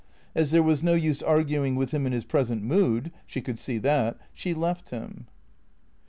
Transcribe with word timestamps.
As 0.33 0.49
there 0.49 0.63
was 0.63 0.81
no 0.81 0.95
use 0.95 1.21
arguing 1.21 1.75
with 1.75 1.91
him 1.91 2.07
in 2.07 2.11
his 2.11 2.25
present 2.25 2.63
mood 2.63 3.11
(she 3.27 3.39
could 3.39 3.59
see 3.59 3.77
that), 3.77 4.17
she 4.33 4.51
left 4.55 4.89
him. 4.89 5.27